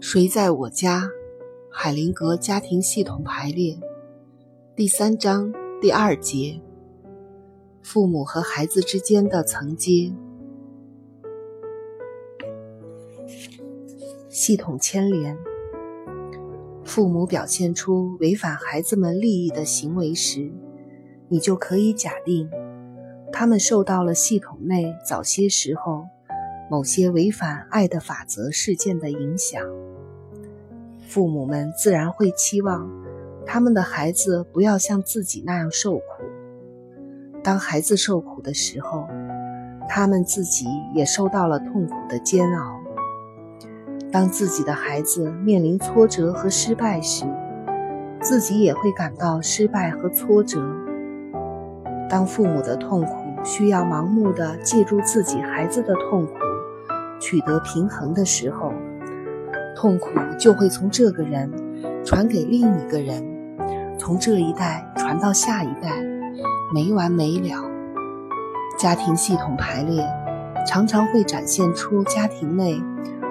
[0.00, 1.08] 谁在我家？
[1.76, 3.76] 海灵格家庭系统排列
[4.76, 6.60] 第三章第二节：
[7.82, 10.12] 父母和孩子之间的层阶。
[14.28, 15.36] 系统牵连。
[16.84, 20.52] 父母表现出违反孩子们利益的行为时，
[21.28, 22.48] 你就可以假定，
[23.32, 26.06] 他们受到了系统内早些时候
[26.74, 29.62] 某些违反爱的法则事件的影响。
[31.06, 32.90] 父母们自然会期望
[33.46, 36.02] 他们的孩子不要像自己那样受苦。
[37.44, 39.06] 当孩子受苦的时候，
[39.88, 42.80] 他们自己也受到了痛苦的煎熬。
[44.10, 47.24] 当自己的孩子面临挫折和失败时，
[48.20, 50.60] 自己也会感到失败和挫折。
[52.10, 56.32] 当父母的痛苦需要盲目的借助自己孩子的痛苦
[57.24, 58.70] 取得平衡的时候，
[59.74, 61.50] 痛苦就会从这个人
[62.04, 63.24] 传给另一个人，
[63.98, 65.90] 从这一代传到下一代，
[66.74, 67.64] 没完没了。
[68.78, 70.06] 家庭系统排列
[70.66, 72.78] 常常会展现出家庭内。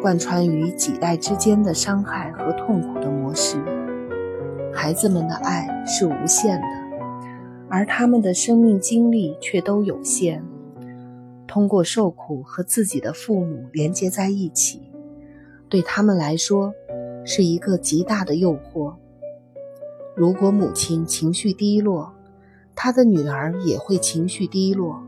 [0.00, 3.56] 贯穿于几代之间的伤害和痛苦的模式。
[4.70, 6.66] 孩子们的爱是无限的，
[7.70, 10.44] 而他们的生命经历却都有限。
[11.46, 14.80] 通过受苦和自己的父母连接在一起，
[15.68, 16.72] 对他们来说
[17.24, 18.94] 是一个极大的诱惑。
[20.16, 22.12] 如果母亲情绪低落，
[22.74, 25.02] 他的女儿也会情绪低落。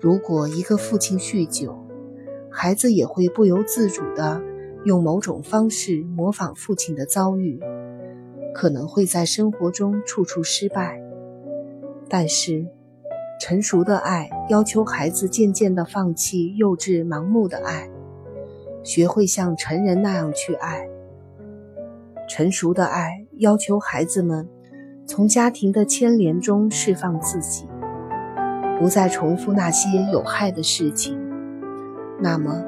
[0.00, 1.76] 如果一个父亲酗酒，
[2.50, 4.42] 孩子也会不由自主地
[4.84, 7.60] 用某种方式模仿父亲的遭遇，
[8.52, 11.00] 可能会在生活中处处失败。
[12.08, 12.66] 但是，
[13.42, 17.90] 成熟的爱要求孩子渐渐地放弃幼稚盲目的爱，
[18.84, 20.86] 学会像成人那样去爱。
[22.28, 24.48] 成熟的爱要求孩子们
[25.08, 27.66] 从家庭的牵连中释放自己，
[28.78, 31.18] 不再重复那些有害的事情。
[32.20, 32.62] 那么，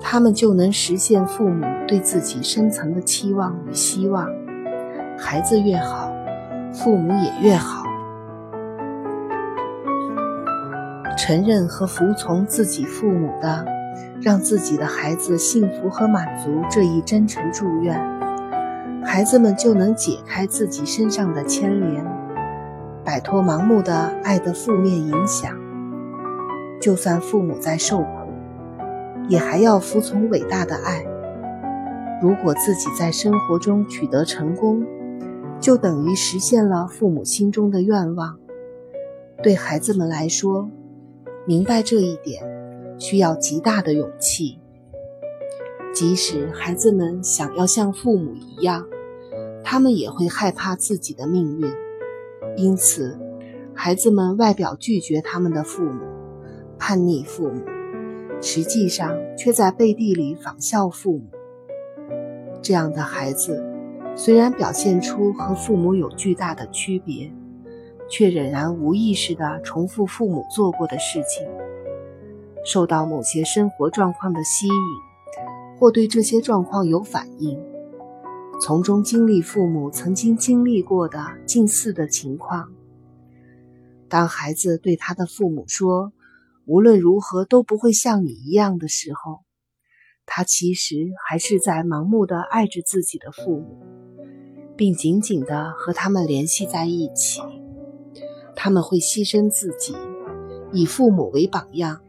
[0.00, 4.28] 他们就能实现父母对自己深层的期望与希望。
[5.16, 6.12] 孩子越好，
[6.72, 7.84] 父母也越好。
[11.26, 13.66] 承认和服从自己父母的，
[14.22, 17.98] 让自己的孩子幸福和满足这一真诚祝愿，
[19.04, 22.06] 孩子们就能解开自己身上的牵连，
[23.04, 25.52] 摆脱盲目的爱的负面影响。
[26.80, 28.06] 就算父母在受苦。
[29.28, 31.04] 也还要服从伟大的爱。
[32.22, 34.86] 如果自己在生活中取得成功，
[35.58, 38.38] 就等于实现了父母心中的愿望。
[39.42, 40.70] 对孩子们来说，
[41.46, 42.42] 明白这一点
[42.98, 44.58] 需要极大的勇气。
[45.94, 48.84] 即使孩子们想要像父母一样，
[49.62, 51.72] 他们也会害怕自己的命运。
[52.56, 53.16] 因此，
[53.74, 56.00] 孩子们外表拒绝他们的父母，
[56.78, 57.62] 叛逆父母。
[58.40, 61.24] 实际上却在背地里仿效父母。
[62.60, 63.64] 这样的孩子，
[64.16, 67.32] 虽然表现出和父母有巨大的区别，
[68.08, 71.46] 却仍然无意识地重复父母做过的事情，
[72.64, 74.74] 受到某些生活状况的吸引，
[75.78, 77.60] 或对这些状况有反应，
[78.60, 82.72] 从中经历父母曾经经历过的近似的情况。
[84.08, 86.12] 当孩子对他的父母说，
[86.64, 89.40] 无论如何都不会像你一样的时候，
[90.24, 90.94] 他其实
[91.28, 93.78] 还是在盲目的爱着自己的父母，
[94.76, 97.40] 并紧紧地和他们联系在一起。
[98.56, 99.94] 他们会牺牲自己，
[100.72, 102.00] 以父母为榜样，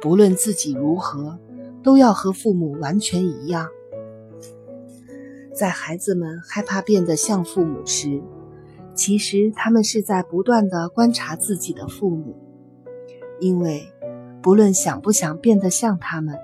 [0.00, 1.38] 不论自己如何，
[1.82, 3.68] 都要和父母完全一样。
[5.52, 8.22] 在孩子们害怕变得像父母时，
[8.94, 12.36] 其实他们是在不断的观察自己的父母。
[13.40, 13.92] 因为，
[14.42, 16.38] 不论想不想变得像他们，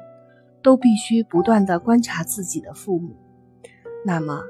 [0.62, 3.16] 都必须不断的观察自己的父母。
[4.04, 4.42] 那么，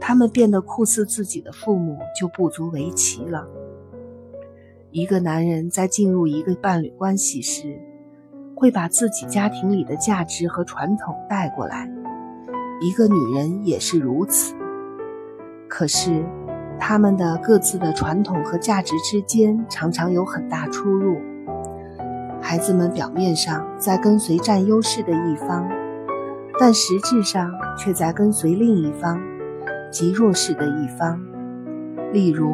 [0.00, 3.46] 他们变得酷似自己的父母就不足为奇了。
[4.92, 7.80] 一个男人在进入一个伴侣关系时，
[8.56, 11.86] 会把自己家庭里的价值和传统带过来；
[12.80, 14.52] 一个女人也是如此。
[15.68, 16.24] 可是，
[16.76, 21.20] 他们的各自的传统和价值之间常常有很大出入。
[22.40, 25.68] 孩子们表面上在跟随占优势的一方，
[26.58, 27.48] 但实质上
[27.78, 29.20] 却在跟随另一方，
[29.92, 31.20] 即弱势的一方。
[32.12, 32.50] 例如，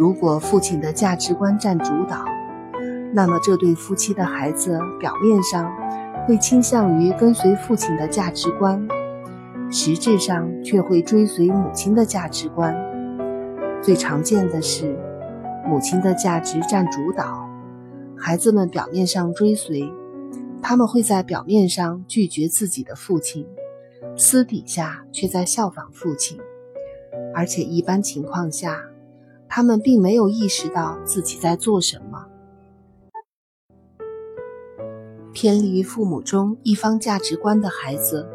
[0.00, 2.24] 如果父亲的价值观占主导，
[3.12, 5.70] 那么这对夫妻的孩子表面上
[6.26, 8.88] 会倾向于跟随父亲的价值观，
[9.70, 12.74] 实质上却会追随母亲的价值观。
[13.82, 14.98] 最常见的是，
[15.66, 17.46] 母亲的价值占主导，
[18.16, 19.86] 孩子们表面上追随，
[20.62, 23.46] 他们会在表面上拒绝自己的父亲，
[24.16, 26.38] 私底下却在效仿父亲，
[27.34, 28.80] 而且一般情况下，
[29.52, 32.26] 他们并没有意识到自己在做什么。
[35.32, 38.28] 偏离父母中一方价值观的孩子，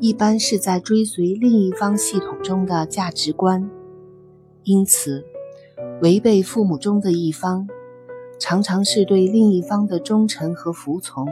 [0.00, 3.70] 一般是在追随另一方系统中的价值观，
[4.64, 5.24] 因此，
[6.02, 7.68] 违背父母中的一方，
[8.40, 11.28] 常常是对另一方的忠诚和服从。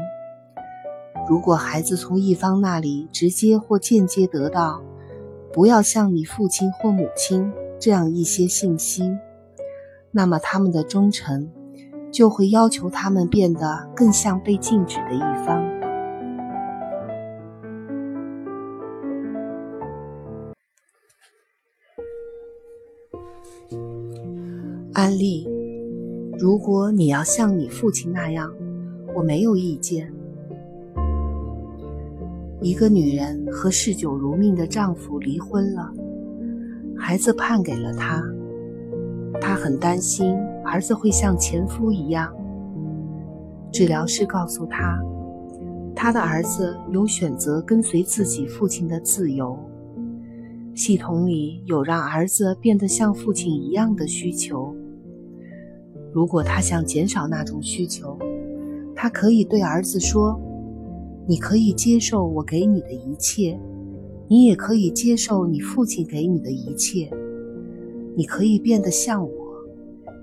[1.28, 4.80] 如果孩子从一方那里直接或间接得到
[5.52, 9.02] “不要像你父亲或母亲”这样一些信息，
[10.10, 11.50] 那么他们的忠诚。
[12.10, 15.62] 就会要求他们变得更像被禁止的一方。
[24.94, 25.46] 安利：
[26.38, 28.50] 如果你要像你父亲那样，
[29.14, 30.10] 我没有意见。
[32.62, 35.92] 一个女人和嗜酒如命的丈夫离婚了，
[37.08, 38.22] 孩子判给了他，
[39.40, 42.30] 他很担心儿子会像前夫一样。
[43.72, 45.02] 治疗师告诉他，
[45.96, 49.58] 他的儿子有选择跟随自己父亲的自由。
[50.74, 54.76] 系统里有让儿子变得像父亲一样的需求。
[56.12, 58.18] 如果他想减少那种需求，
[58.94, 60.38] 他可以对儿子说
[61.26, 63.58] ：“你可以接受我给你的一切，
[64.28, 67.10] 你也可以接受你父亲给你的一切。”
[68.14, 69.30] 你可以变得像我，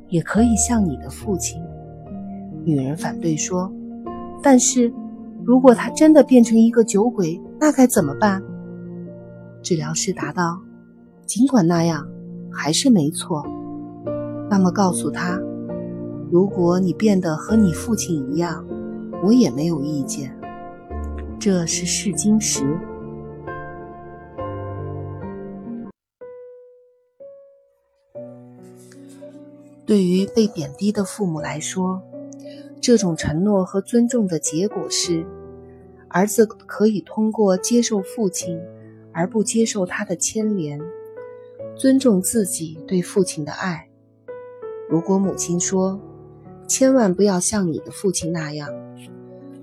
[0.10, 1.62] 也可以像你的父亲。
[2.66, 3.72] 女人反对说
[4.44, 4.92] ：“但是，
[5.46, 8.44] 如果他真的变成一个酒鬼，那该怎么办？”
[9.64, 10.62] 治疗师答道
[11.26, 12.06] ：“尽管那样，
[12.52, 13.46] 还是没错。
[14.50, 15.40] 那么告诉他，
[16.30, 18.66] 如果你变得和你父亲一样，
[19.24, 20.38] 我也没有意见。
[21.40, 22.78] 这是试金石。”
[29.86, 32.02] 对于被贬低的父母来说，
[32.82, 35.26] 这种承诺和尊重的结果是，
[36.08, 38.60] 儿子可以通过接受父亲，
[39.12, 40.82] 而不接受他的牵连，
[41.76, 43.88] 尊重自己对父亲的爱。
[44.90, 46.00] 如果母亲说
[46.68, 48.70] ：“千万不要像你的父亲那样”，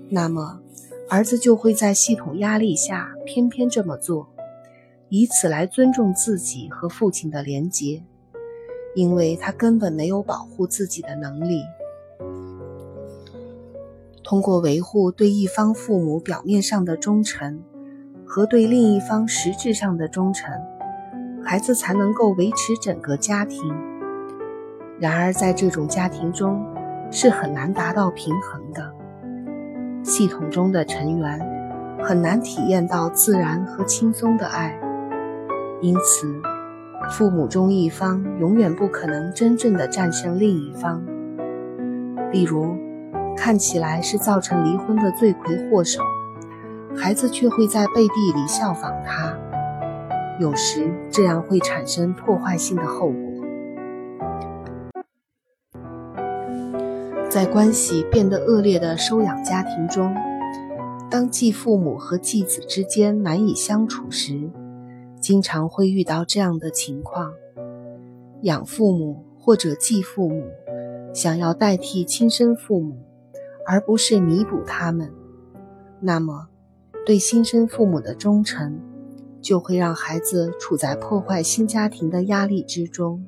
[0.09, 0.61] 那么
[1.09, 4.29] 儿子就会在系统压力下偏偏这么做，
[5.09, 8.03] 以此来尊重自己和父亲的连结。
[8.95, 11.61] 因为他根本没有保护自己的能力。
[14.23, 17.61] 通过维护对一方父母表面上的忠诚
[18.25, 20.51] 和对另一方实质上的忠诚，
[21.43, 23.61] 孩子才能够维持整个家庭。
[24.99, 26.65] 然而，在这种家庭中
[27.11, 28.93] 是很难达到平衡的。
[30.03, 31.39] 系统中的成员
[32.01, 34.79] 很难体验到自然和轻松的爱，
[35.81, 36.52] 因此。
[37.11, 41.03] 父母中一方永远不可能真正的战胜另一方。
[42.31, 42.75] 例如，
[43.37, 46.01] 看起来是造成离婚的罪魁祸首，
[46.95, 49.37] 孩子却会在背地里效仿他。
[50.39, 53.15] 有时这样会产生破坏性的后果。
[57.29, 60.15] 在关系变得恶劣的收养家庭中，
[61.11, 64.49] 当继父母和继子之间难以相处时。
[65.23, 67.33] 经常会遇到这样的情况：
[68.41, 70.43] 养父母或者继父母
[71.13, 72.97] 想要代替亲生父母，
[73.65, 75.09] 而不是弥补他们，
[76.01, 76.49] 那么
[77.05, 78.77] 对新生父母的忠诚
[79.39, 83.25] 就会让孩子处在破坏新家庭的压力之中。